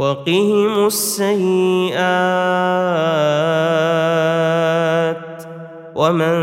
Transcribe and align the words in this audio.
وقهم 0.00 0.86
السيئات 0.86 2.00
ومن 5.94 6.36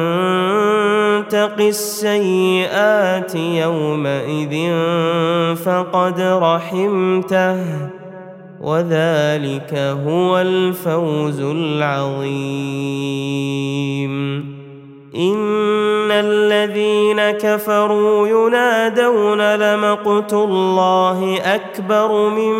تق 1.27 1.57
السيئات 1.59 3.35
يومئذ 3.35 4.55
فقد 5.55 6.21
رحمته 6.21 7.59
وذلك 8.61 9.73
هو 10.05 10.37
الفوز 10.37 11.41
العظيم. 11.41 12.37
ان 15.17 16.11
الذين 16.11 17.31
كفروا 17.31 18.27
ينادون 18.27 19.55
لمقت 19.55 20.33
الله 20.33 21.39
اكبر 21.55 22.29
من 22.29 22.53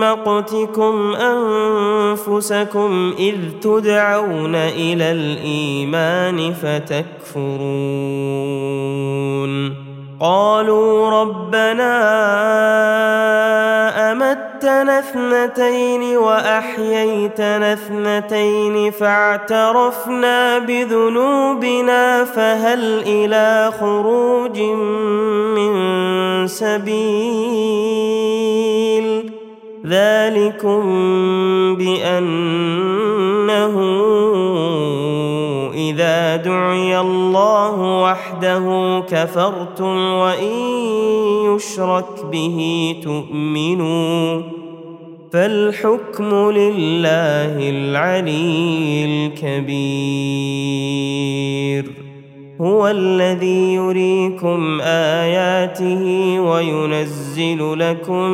مقتكم 0.00 1.14
انفسكم 1.14 3.14
اذ 3.18 3.36
تدعون 3.62 4.54
إلى 4.54 5.12
الايمان 5.12 6.52
فتكفرون 6.52 7.02
قالوا 10.22 11.10
ربنا 11.10 11.92
أمتنا 14.12 14.98
اثنتين 14.98 16.16
وأحييتنا 16.16 17.72
اثنتين 17.72 18.90
فاعترفنا 18.90 20.58
بذنوبنا 20.58 22.24
فهل 22.24 23.02
إلى 23.06 23.72
خروج 23.80 24.60
من 25.58 25.72
سبيل 26.46 27.82
ذلكم 29.86 30.82
بانه 31.76 33.21
إذا 35.92 36.36
دعي 36.36 37.00
الله 37.00 38.02
وحده 38.02 38.64
كفرتم 39.08 40.12
وان 40.12 40.56
يشرك 41.46 42.24
به 42.32 42.96
تؤمنوا 43.04 44.42
فالحكم 45.32 46.50
لله 46.50 47.70
العلي 47.70 49.04
الكبير 49.04 50.32
هو 52.60 52.88
الذي 52.88 53.74
يريكم 53.74 54.80
اياته 54.80 56.36
وينزل 56.40 57.78
لكم 57.78 58.30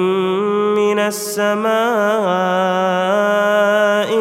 من 0.78 0.98
السماء 0.98 1.68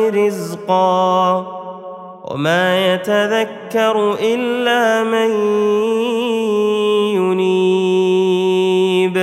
رزقا 0.09 1.56
وما 2.31 2.93
يتذكر 2.93 4.17
إلا 4.21 5.03
من 5.03 5.31
ينيب. 7.15 9.17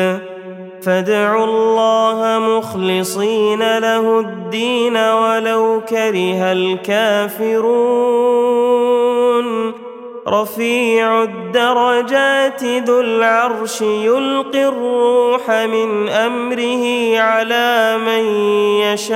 فادعوا 0.83 1.45
الله 1.45 2.39
مخلصين 2.39 3.79
له 3.79 4.21
الدين 4.21 4.97
ولو 4.97 5.81
كره 5.89 6.53
الكافرون. 6.53 7.65
رفيع 10.29 11.23
الدرجات 11.23 12.65
ذو 12.65 13.01
العرش 13.01 13.81
يلقي 13.81 14.65
الروح 14.69 15.51
من 15.51 16.09
أمره 16.09 17.19
على 17.19 17.99
من 18.07 18.25
يشاء 18.81 19.15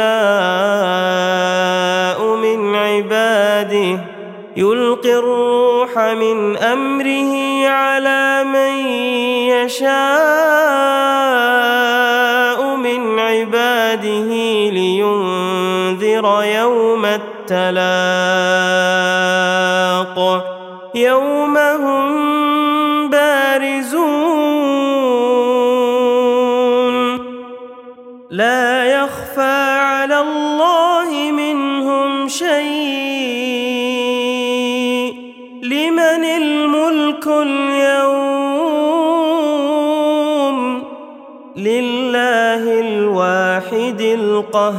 من 2.36 2.74
عباده. 2.74 4.00
يلقي 4.56 5.14
الروح 5.14 5.98
من 5.98 6.56
أمره 6.56 7.66
على 7.68 8.44
من 8.44 8.86
يشاء 9.48 9.88
من 12.76 13.18
عباده 13.18 14.30
لينذر 14.70 16.42
يوم 16.44 17.04
التلاق. 17.04 17.78
يوم 20.94 21.56
هم 21.58 23.10
بارزون. 23.10 24.08
لا 28.30 28.84
يخفى 28.84 29.78
على 29.80 30.20
الله 30.20 31.30
منهم 31.32 32.28
شيء. 32.28 33.18
لمن 35.62 36.24
الملك 36.24 37.26
اليوم؟ 37.26 38.38
لله 41.56 42.80
الواحد 42.80 44.00
القهار. 44.00 44.78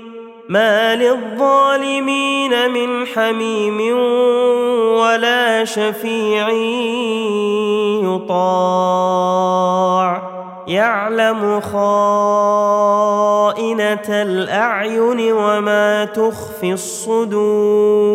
ما 0.51 0.95
للظالمين 0.95 2.71
من 2.71 3.07
حميم 3.07 3.97
ولا 4.99 5.65
شفيع 5.65 6.49
يطاع. 8.03 9.61
يعلم 10.67 11.61
خائنة 11.61 12.51
الأعين 14.09 15.33
وما 15.33 16.05
تخفي 16.05 16.73
الصدور. 16.73 18.11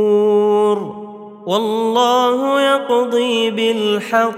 والله 1.46 2.60
يقضي 2.60 3.50
بالحق. 3.50 4.36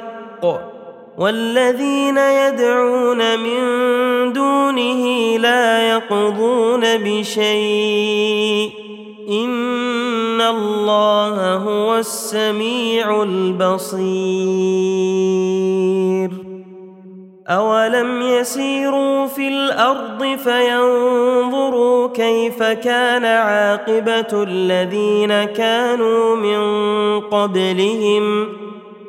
والذين 1.19 2.19
يدعون 2.19 3.39
من 3.41 3.59
دونه 4.78 5.38
لا 5.38 5.90
يقضون 5.90 6.80
بشيء. 6.96 8.70
إن 9.30 10.40
الله 10.40 11.54
هو 11.54 11.96
السميع 11.96 13.22
البصير. 13.22 13.98
اولم 17.48 18.22
يسيروا 18.22 19.26
في 19.26 19.48
الأرض 19.48 20.38
فينظروا 20.44 22.08
كيف 22.08 22.62
كان 22.62 23.25
عاقبه 23.25 24.42
الذين 24.42 25.44
كانوا 25.44 26.36
من 26.36 26.60
قبلهم 27.20 28.48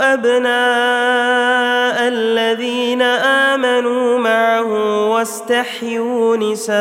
أبناء 0.00 0.48
الذين 2.08 3.02
آمنوا 3.52 4.18
معه 4.18 4.70
واستحيوا 5.10 6.36
نساءهم 6.36 6.72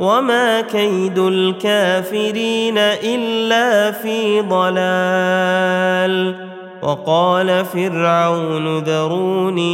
وما 0.00 0.60
كيد 0.60 1.18
الكافرين 1.18 2.78
إلا 2.78 3.90
في 3.90 4.40
ضلال 4.40 6.34
وقال 6.82 7.64
فرعون 7.64 8.78
ذروني 8.78 9.72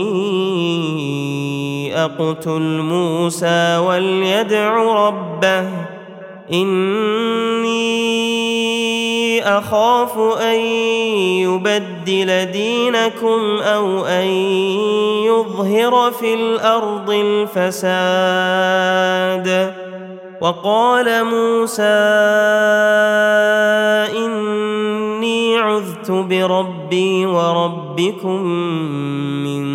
أقتل 2.05 2.61
موسى 2.83 3.77
وليدع 3.77 4.77
ربه 5.07 5.65
إني 6.53 7.99
أخاف 9.43 10.19
أن 10.41 10.61
يبدل 11.41 12.45
دينكم 12.53 13.59
أو 13.63 14.05
أن 14.07 14.27
يظهر 15.27 16.11
في 16.11 16.35
الأرض 16.35 17.11
الفساد. 17.11 17.89
وقال 20.41 21.25
موسى 21.25 21.83
إني 24.17 25.57
عذت 25.57 26.11
بربي 26.11 27.27
وربكم 27.27 28.43
من 29.45 29.69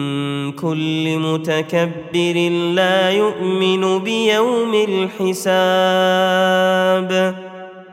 كل 0.51 1.17
متكبر 1.19 2.49
لا 2.73 3.09
يؤمن 3.09 3.99
بيوم 3.99 4.73
الحساب. 5.19 5.43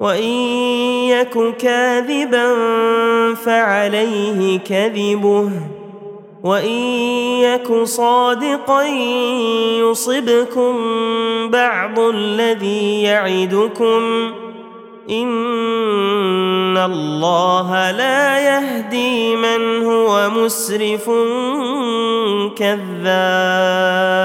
وإن 0.00 0.32
يك 1.08 1.56
كاذبا 1.56 2.54
فعليه 3.34 4.58
كذبه 4.58 5.50
وإن 6.44 6.78
يك 7.42 7.82
صادقا 7.82 8.82
يصبكم 9.80 10.74
بعض 11.50 11.98
الذي 11.98 13.02
يعدكم 13.02 14.32
إن 15.10 16.76
الله 16.76 17.90
لا 17.90 18.38
يهدي 18.38 19.36
من 19.36 19.84
هو 19.84 20.30
مسرف 20.30 21.10
كذاب 22.56 24.16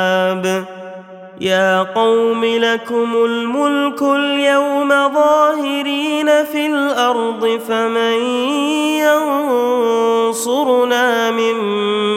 يا 1.42 1.84
قوم 1.84 2.46
لكم 2.46 3.26
الملك 3.26 4.02
اليوم 4.02 4.90
ظاهرين 4.90 6.26
في 6.44 6.68
الأرض 6.68 7.60
فمن 7.68 8.26
ينصرنا 10.30 11.32
من 11.32 11.54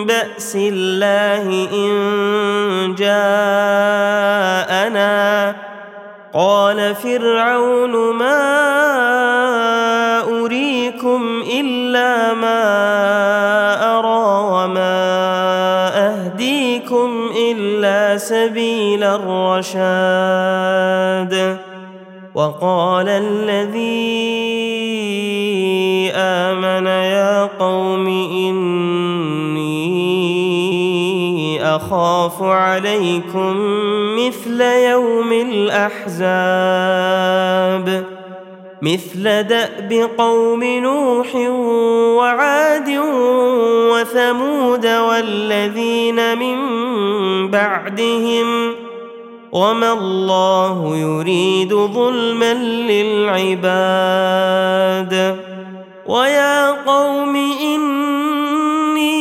بأس 0.06 0.56
الله 0.56 1.68
إن 1.72 2.94
جاءنا 2.98 4.34
قال 6.34 6.94
فرعون 6.94 8.14
ما 8.14 8.64
أريكم 10.44 11.42
إلا 11.52 12.33
سبيل 18.18 19.04
الرشاد. 19.04 19.94
وقال 22.34 23.08
الذي 23.08 24.14
آمن 26.14 26.86
يا 26.86 27.44
قوم 27.44 28.06
إني 28.06 29.74
أخاف 31.76 32.42
عليكم 32.42 33.56
مثل 34.18 34.60
يوم 34.60 35.32
الأحزاب. 35.32 36.54
مثل 38.84 39.42
دأب 39.42 40.10
قوم 40.18 40.64
نوح 40.64 41.34
وعاد 42.16 43.00
وثمود 43.92 44.86
والذين 44.86 46.38
من 46.38 46.58
بعدهم 47.50 48.74
وما 49.52 49.92
الله 49.92 50.96
يريد 50.96 51.74
ظلما 51.74 52.54
للعباد 53.44 54.34
ويا 56.06 56.70
قوم 56.70 57.36
إني 57.62 59.14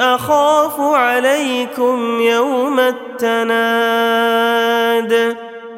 أخاف 0.00 0.80
عليكم 0.80 2.20
يوم 2.20 2.80
التناد 2.80 4.18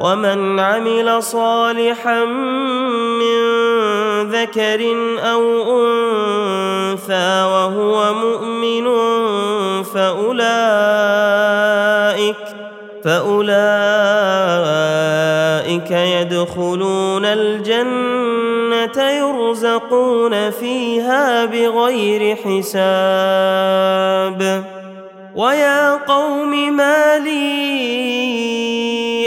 ومن 0.00 0.60
عمل 0.60 1.22
صالحا 1.22 2.24
من 2.24 3.40
ذكر 4.30 4.96
أو 5.18 5.42
أنثى 5.76 7.42
وهو 7.44 8.14
مؤمن 8.14 8.86
فأولئك 9.82 10.40
فأولئك 13.04 13.50
يدخلون 15.90 17.24
الجنة 17.24 19.10
يرزقون 19.10 20.50
فيها 20.50 21.44
بغير 21.44 22.36
حساب. 22.36 23.80
ويا 25.34 25.94
قوم 25.94 26.76
ما 26.76 27.18
لي 27.18 28.89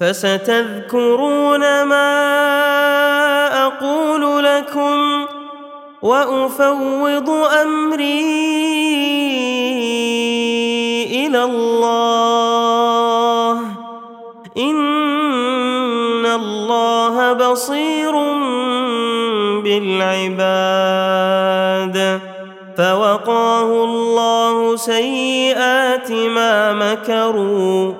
فستذكرون 0.00 1.82
ما 1.82 2.10
أقول 3.66 4.44
لكم 4.44 5.26
وأفوض 6.02 7.30
أمري 7.62 8.20
إلى 11.26 11.44
الله. 11.44 12.40
إن 14.58 16.26
الله 16.26 17.32
بصير 17.32 18.12
بالعباد. 19.60 20.60
فوقاه 22.76 23.84
الله 23.84 24.76
سيئات 24.76 26.12
ما 26.12 26.72
مكروا. 26.72 27.99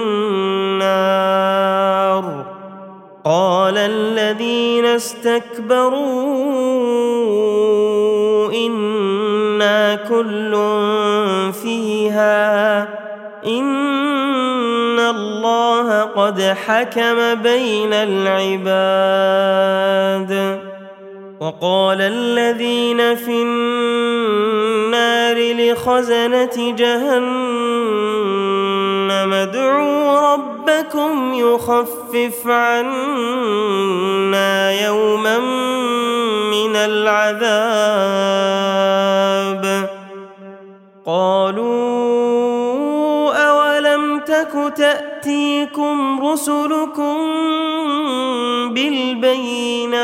قال 3.25 3.77
الذين 3.77 4.85
استكبروا 4.85 6.01
إنا 8.53 9.95
كل 9.95 10.51
فيها 11.63 12.81
إن 13.45 14.99
الله 14.99 16.01
قد 16.01 16.41
حكم 16.41 17.35
بين 17.35 17.93
العباد. 17.93 19.11
وقال 21.39 22.01
الذين 22.01 23.15
في 23.15 23.41
النار 23.41 25.37
لخزنة 25.53 26.75
جهنم 26.75 27.21
ادعوا 29.33 30.50
ربكم 30.71 31.33
يخفف 31.33 32.47
عنا 32.47 33.21
يوما 34.71 35.39
من 36.51 36.75
العذاب. 36.75 37.51
قالوا 41.05 42.13
أولم 43.33 44.19
تك 44.19 44.73
تأتيكم 44.77 46.27
رسلكم 46.27 47.17
بالبينات؟ 48.73 50.01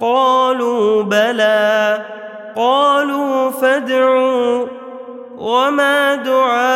قالوا 0.00 1.02
بلى. 1.02 2.04
قالوا 2.56 3.50
فادعوا. 3.50 4.66
وما 5.38 6.14
دعاء 6.14 6.75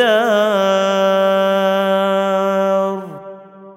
الدار. 0.00 1.40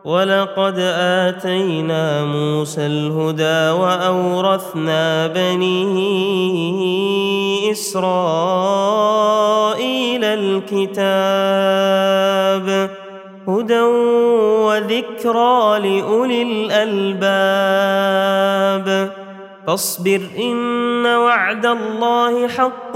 ولقد 0.03 0.79
آتينا 0.99 2.25
موسى 2.25 2.85
الهدى 2.85 3.69
وأورثنا 3.79 5.27
بني 5.27 5.71
إسرائيل 7.71 8.23
الكتاب 10.23 11.49
هدى 13.47 13.81
وذكرى 14.67 15.79
لأولي 15.79 16.41
الألباب. 16.41 17.63
فاصبر 19.67 20.21
إن 20.37 21.05
وعد 21.05 21.65
الله 21.65 22.47
حق 22.47 22.95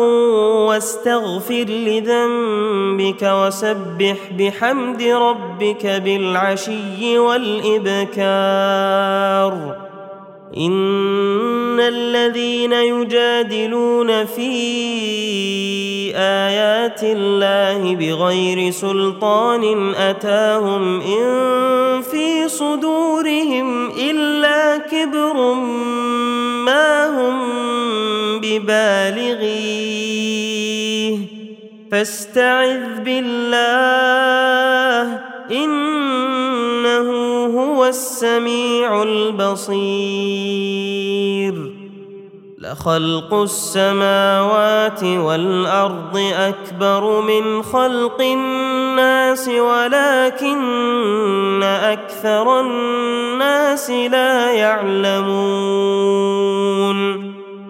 واستغفر 0.70 1.66
لذنبك 1.70 3.24
وسبح 3.24 4.18
بحمد 4.40 5.02
ربك 5.02 5.86
بالعشي 5.86 7.18
والإبكار. 7.20 8.28
إن 10.58 11.80
الذين 11.80 12.74
يجادلون 12.74 14.26
في 14.26 14.52
آيات 16.16 17.04
الله 17.04 17.96
بغير 17.96 18.72
سلطان 18.72 19.94
أتاهم 19.96 21.02
إن 21.02 22.02
في 22.02 22.48
صدورهم 22.48 23.90
إلا 23.92 24.78
كبر 24.78 25.54
ما 26.64 27.08
هم 27.08 27.38
ببالغيه 28.40 29.98
فاستعذ 31.92 33.00
بالله 33.06 34.58
إنه 35.52 37.10
هو 37.46 37.86
السميع 37.86 39.04
البصير. 39.04 40.48
لخلق 42.58 43.34
السماوات 43.34 45.04
والأرض 45.04 46.18
أكبر 46.34 47.22
من 47.22 47.62
خلق 47.64 48.22
الناس 48.22 49.48
ولكن 49.50 50.58
أكثر 51.64 52.60
الناس 52.60 53.90
لا 53.90 54.52
يعلمون. 54.52 55.28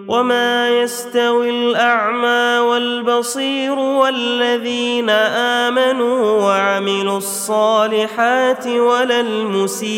وما 0.08 0.80
يستوي 0.82 1.50
الاعمى 1.50 2.58
والبصير 2.68 3.78
والذين 3.78 5.10
امنوا 5.10 6.42
وعملوا 6.42 7.18
الصالحات 7.18 8.66
ولا 8.66 9.20
المسيء 9.20 9.88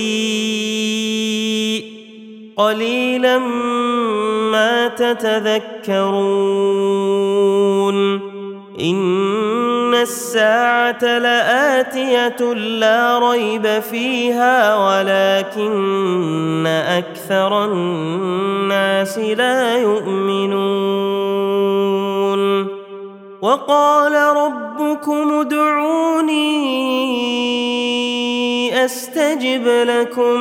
قليلا 2.57 3.39
ما 4.51 4.89
تتذكرون 4.89 6.41
ان 9.91 9.97
الساعة 9.97 11.19
لاتيه 11.19 12.55
لا 12.55 13.19
ريب 13.19 13.81
فيها 13.81 14.77
ولكن 14.77 16.67
أكثر 16.67 17.65
الناس 17.65 19.19
لا 19.19 19.77
يؤمنون 19.79 20.81
وقال 23.43 24.37
ربكم 24.37 25.41
ادعوني 25.41 26.45
استجب 28.85 29.67
لكم 29.67 30.41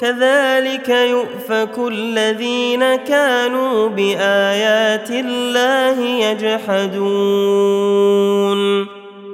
كذلك 0.00 0.88
يؤفك 0.88 1.78
الذين 1.78 2.96
كانوا 2.96 3.88
بآيات 3.88 5.10
الله 5.10 6.00
يجحدون. 6.30 7.46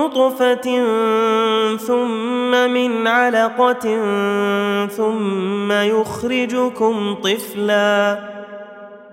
نطفة 0.00 0.66
ثم 1.76 2.50
من 2.70 3.06
علقة 3.06 3.98
ثم 4.86 5.72
يخرجكم 5.72 7.14
طفلا 7.14 8.18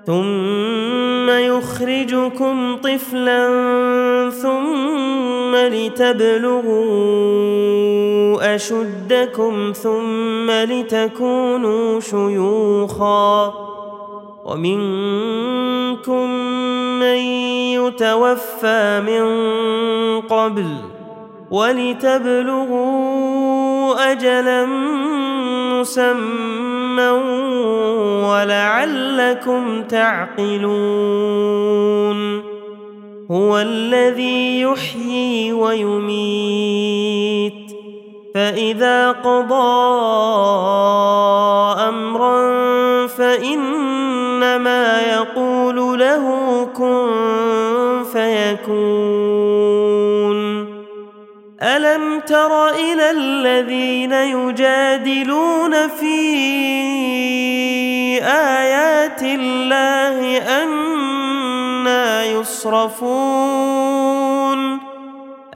ثم 0.06 1.30
يخرجكم 1.30 2.78
طفلا 2.78 3.50
ثم 4.30 5.56
لتبلغوا 5.56 6.96
أشدكم 8.56 9.74
ثم 9.84 10.52
لتكونوا 10.52 12.00
شيوخا 12.00 13.67
ومنكم 14.48 16.30
من 17.00 17.18
يتوفى 17.76 19.02
من 19.08 19.26
قبل 20.22 20.68
ولتبلغوا 21.52 22.88
اجلا 24.12 24.66
مسمى 25.80 27.10
ولعلكم 28.24 29.84
تعقلون 29.84 30.68
هو 33.32 33.58
الذي 33.58 34.62
يحيي 34.62 35.54
ويميت 35.54 36.88
فإذا 38.36 39.12
قضى 39.12 39.78
امرا 41.90 43.08
فانما 44.42 45.02
يقول 45.02 46.00
له 46.00 46.24
كن 46.76 48.04
فيكون. 48.14 49.58
ألم 51.62 52.20
تر 52.20 52.70
إلى 52.70 53.12
الذين 53.12 54.12
يجادلون 54.14 55.88
في 55.88 56.18
آيات 58.24 59.24
الله 59.24 60.38
أنا 60.64 62.26
يصرفون؟ 62.26 63.68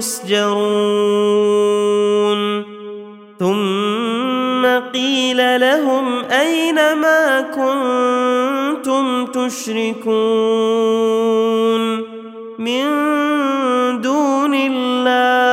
يسجرون. 0.00 0.80
ثم 3.38 4.66
قيل 4.92 5.60
لهم 5.60 6.24
أين 6.24 6.74
ما 6.74 7.40
كنتم 7.40 9.26
تشركون؟ 9.26 10.20
من 12.58 12.84
دون 14.00 14.54
الله. 14.54 15.50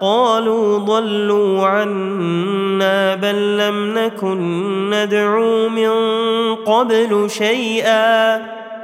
قالوا 0.00 0.78
ضلوا 0.78 1.66
عنا 1.66 3.14
بل 3.14 3.58
لم 3.58 3.98
نكن 3.98 4.40
ندعو 4.90 5.68
من 5.68 5.90
قبل 6.54 7.30
شيئا. 7.30 8.57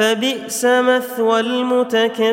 فبئس 0.00 0.64
مثوى 0.64 1.40
المتكبرين. 1.40 2.30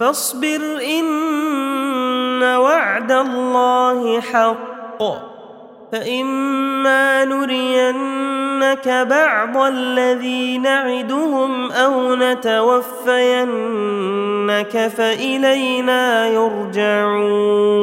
فاصبر 0.00 0.60
إن 0.98 2.42
وعد 2.42 3.12
الله 3.12 4.20
حق. 4.20 5.02
فإما 5.92 7.24
نرينك 7.24 8.88
بعض 9.10 9.56
الذي 9.56 10.58
نعدهم 10.58 11.72
أو 11.72 12.14
نتوفينك 12.14 13.32
فإلينا 14.96 16.28
يرجعون. 16.28 17.82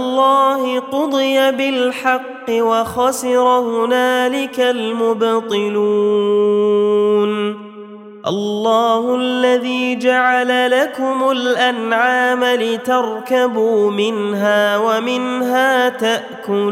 قضي 0.79 1.51
بالحق 1.51 2.49
وخسر 2.49 3.47
هنالك 3.47 4.59
المبطلون. 4.59 5.81
الله 8.27 9.15
الذي 9.15 9.95
جعل 9.95 10.71
لكم 10.71 11.31
الأنعام 11.31 12.43
لتركبوا 12.43 13.91
منها 13.91 14.77
ومنها 14.77 15.89
تأكلون. 15.89 16.71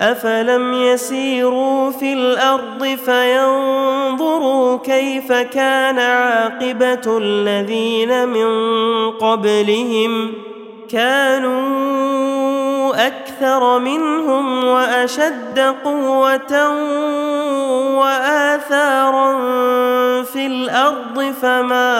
افلم 0.00 0.74
يسيروا 0.74 1.90
في 1.90 2.12
الأرض 2.12 2.84
فينظروا 3.04 4.78
كيف 4.78 5.32
كان 5.32 5.98
عاقبه 5.98 7.18
الذين 7.18 8.28
من 8.28 8.50
قبلهم 9.10 10.32
كانوا 10.90 11.96
أكثر 13.06 13.78
منهم 13.78 14.64
واشد 14.64 15.74
قوه 15.84 16.70
واثارا 17.98 19.32
في 20.22 20.46
الأرض 20.46 21.34
فما 21.42 21.96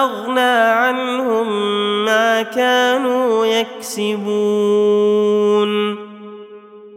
اغنى 0.00 0.40
عنهم 0.40 1.74
ما 2.04 2.42
كانوا 2.42 3.46
يكسبون 3.46 5.24